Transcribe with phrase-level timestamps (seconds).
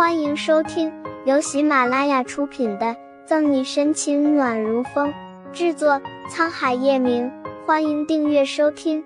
[0.00, 0.90] 欢迎收听
[1.26, 2.86] 由喜马拉雅出品的
[3.26, 5.12] 《赠你深情暖如风》，
[5.52, 7.30] 制作沧海夜明。
[7.66, 9.04] 欢迎订阅收听。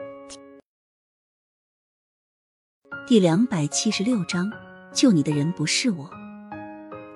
[3.09, 4.49] 第两百七十六章，
[4.93, 6.09] 救你的人不是我。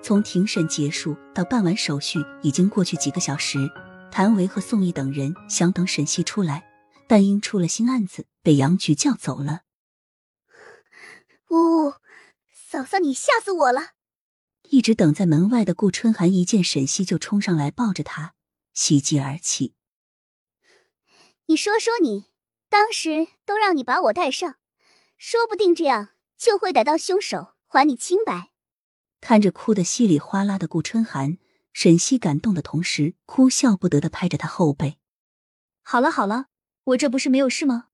[0.03, 3.61] 从庭审结束到办完手续，已经过去几个小时。
[4.11, 6.65] 谭维和宋毅等人想等沈西出来，
[7.07, 9.61] 但因出了新案子，被杨局叫走了。
[11.51, 11.93] 呜，
[12.71, 13.93] 嫂嫂，你吓死我了！
[14.65, 18.35] 一直等在门外的顾春寒一见沈西，就冲上来抱着她，
[18.75, 19.75] 喜极而泣。
[21.47, 22.27] 你说说你，
[22.69, 24.57] 当时都让你把我带上，
[25.17, 28.51] 说不定这样就会逮到凶手，还你清白。
[29.23, 31.39] 看着哭得稀里哗啦的顾春寒，
[31.73, 34.99] 沈西感动的同时哭笑不得的拍着他后背。
[35.81, 36.49] 好了好了，
[36.85, 37.89] 我这不是没有事吗？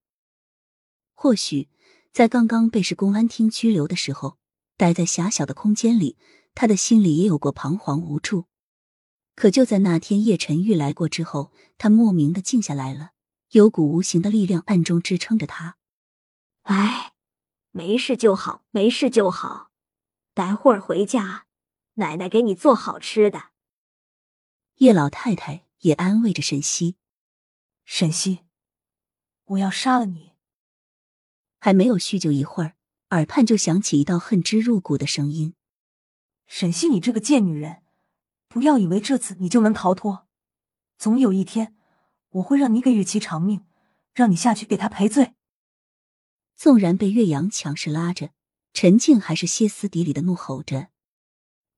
[1.12, 1.68] 或许。
[2.12, 4.38] 在刚刚被市公安厅拘留的时候，
[4.76, 6.16] 待在狭小的空间里，
[6.54, 8.46] 他的心里也有过彷徨无助。
[9.34, 13.10] 可就在那天叶晨玉来过之后，他莫名的静下来了，
[13.50, 15.76] 有股无形的力量暗中支撑着他。
[16.62, 17.14] 哎，
[17.70, 19.70] 没事就好，没事就好。
[20.32, 21.46] 待会儿回家，
[21.94, 23.50] 奶奶给你做好吃的。
[24.76, 26.96] 叶老太太也安慰着沈西
[27.84, 28.40] ：“沈西，
[29.44, 30.32] 我要杀了你。”
[31.60, 32.76] 还没有叙旧一会儿，
[33.14, 35.54] 耳畔就响起一道恨之入骨的声音
[36.48, 37.82] ：“沈西，你这个贱女人，
[38.48, 40.26] 不要以为这次你就能逃脱，
[40.98, 41.76] 总有一天
[42.30, 43.64] 我会让你给雨琪偿命，
[44.12, 45.34] 让你下去给他赔罪。”
[46.56, 48.30] 纵然被岳阳强势拉着，
[48.72, 50.88] 陈静还是歇斯底里的怒吼着：“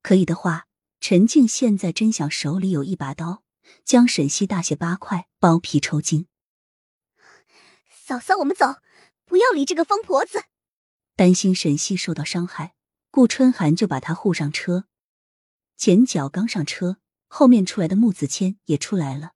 [0.02, 0.66] 可以的话，
[1.00, 3.42] 陈静现在真想手里有一把刀，
[3.84, 6.26] 将沈西大卸八块，剥皮抽筋。”
[7.90, 8.76] 嫂嫂，我们走。
[9.24, 10.44] 不要理这个疯婆子！
[11.16, 12.74] 担心沈西受到伤害，
[13.10, 14.84] 顾春寒就把她护上车。
[15.78, 19.32] 前脚刚上车，后面出来的穆子谦也出来了。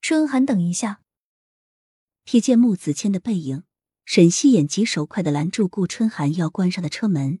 [0.00, 1.00] 春寒，等一下！
[2.24, 3.64] 瞥见穆子谦的背影，
[4.04, 7.40] 沈西眼疾手快的拦住顾春寒要关上的车门，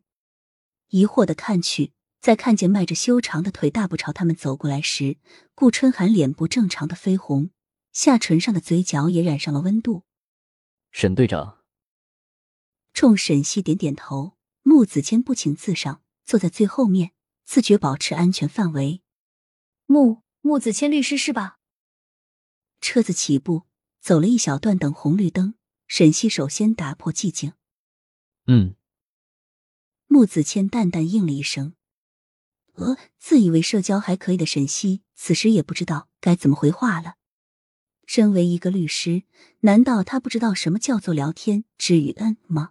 [0.88, 5.18] 疑惑的看去，在看见迈着修长的腿大步朝他们走过来时，
[5.54, 7.50] 顾春寒脸不正常的绯红，
[7.92, 10.02] 下唇上的嘴角也染上了温度。
[10.90, 11.55] 沈队长
[12.96, 17.12] 冲沈西点点头，穆子谦不请自上，坐在最后面，
[17.44, 19.02] 自觉保持安全范围。
[19.84, 21.58] 穆穆子谦律师是吧？
[22.80, 23.64] 车子起步，
[24.00, 25.56] 走了一小段，等红绿灯，
[25.86, 27.52] 沈西首先打破寂静。
[28.46, 28.76] 嗯。
[30.06, 31.74] 穆子谦淡淡应了一声。
[32.76, 37.16] 呃，自以为社交还可以的沈西，此时也不知道该怎么回话了。
[38.06, 39.24] 身为一个律师，
[39.60, 42.70] 难道他不知道什么叫做聊天知与恩吗？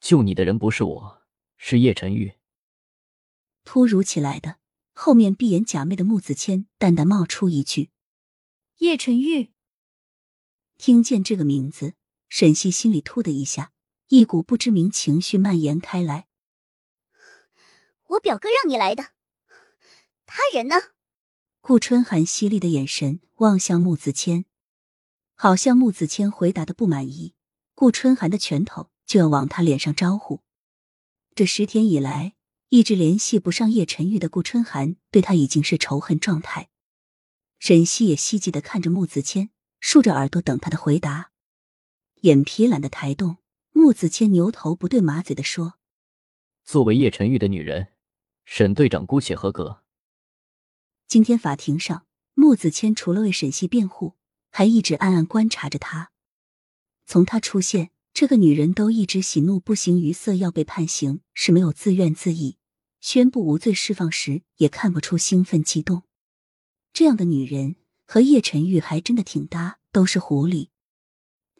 [0.00, 1.22] 救你的人不是我，
[1.56, 2.34] 是叶晨玉。
[3.64, 4.58] 突如其来的，
[4.92, 7.90] 后面闭眼假寐的穆子谦淡淡冒出一句
[8.78, 9.52] ：“叶晨玉。”
[10.78, 11.94] 听见这个名字，
[12.28, 13.72] 沈西心里突的一下，
[14.08, 16.28] 一股不知名情绪蔓延开来。
[18.08, 19.12] 我表哥让你来的，
[20.26, 20.76] 他人呢？
[21.60, 24.44] 顾春寒犀利的眼神望向穆子谦，
[25.34, 27.34] 好像穆子谦回答的不满意，
[27.74, 30.42] 顾春寒的拳头就要往他脸上招呼。
[31.34, 32.34] 这十天以来
[32.68, 36.68] 一直联系不上叶晨玉的顾春寒，对他已经是仇恨状态。
[37.58, 39.50] 沈西也希冀的看着穆子谦，
[39.80, 41.30] 竖着耳朵等他的回答，
[42.22, 43.38] 眼皮懒得抬动。
[43.72, 45.74] 穆子谦牛头不对马嘴的说
[46.64, 47.88] ：“作为叶晨玉的女人，
[48.44, 49.82] 沈队长姑且合格。”
[51.06, 54.16] 今天法庭上，穆子谦除了为沈西辩护，
[54.50, 56.10] 还一直暗暗观察着他。
[57.04, 62.56] 从他出现，这个女人都一直喜怒不形于色，要被判刑是没有自怨自艾；
[62.98, 66.04] 宣布无罪释放时，也看不出兴奋激动。
[66.94, 67.76] 这样的女人
[68.06, 70.70] 和叶晨玉还真的挺搭，都是狐狸。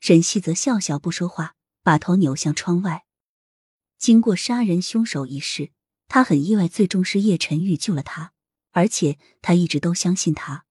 [0.01, 3.05] 沈西则笑笑不说话，把头扭向窗外。
[3.99, 5.73] 经过杀人凶手一事，
[6.09, 8.33] 他很意外，最终是叶晨玉救了他。
[8.71, 10.65] 而且他一直都相信他，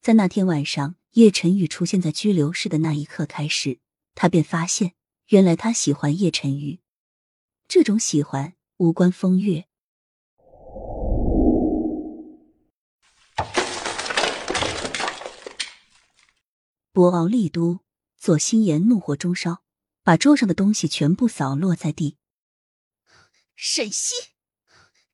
[0.00, 3.80] 在那天晚上叶晨玉出现在拘留室的那一刻开始，
[4.14, 4.94] 他便发现
[5.28, 6.80] 原来他喜欢叶晨玉。
[7.66, 9.66] 这种喜欢无关风月。
[16.92, 17.80] 博鳌丽都，
[18.16, 19.62] 左心言怒火中烧，
[20.02, 22.18] 把桌上的东西全部扫落在地。
[23.56, 24.14] 沈西，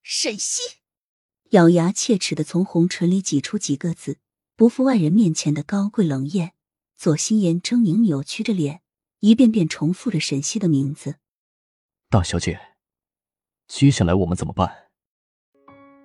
[0.02, 0.60] 沈西。
[1.50, 4.18] 咬牙切齿的从红唇里挤出几个字，
[4.56, 6.54] 不负外人面前的高贵冷艳。
[6.96, 8.82] 左心言狰狞扭曲着脸，
[9.20, 11.16] 一遍遍重复着沈西的名字
[12.08, 12.58] ：“大小姐，
[13.68, 14.88] 接下来我们怎么办？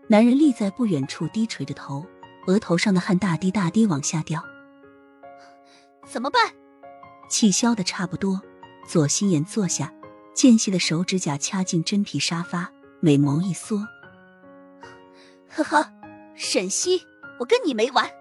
[0.09, 2.06] 男人立在不远处，低垂着头，
[2.47, 4.44] 额头上的汗大滴大滴往下掉。
[6.06, 6.53] 怎么办？
[7.29, 8.41] 气消的差不多，
[8.85, 9.94] 左心言坐下，
[10.33, 12.69] 间隙的手指甲掐进真皮沙发，
[13.00, 13.77] 美眸一缩。
[15.47, 15.89] 呵呵，
[16.35, 17.01] 沈西，
[17.39, 18.11] 我跟你没完。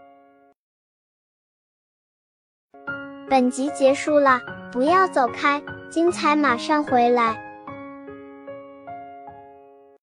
[3.29, 4.41] 本集结束了，
[4.75, 7.54] 不要走开，精彩马上回来。